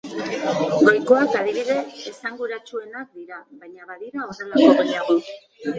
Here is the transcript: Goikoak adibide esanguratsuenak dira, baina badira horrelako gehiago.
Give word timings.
Goikoak 0.87 1.35
adibide 1.41 1.75
esanguratsuenak 2.13 3.13
dira, 3.21 3.39
baina 3.63 3.87
badira 3.93 4.29
horrelako 4.31 4.73
gehiago. 4.83 5.23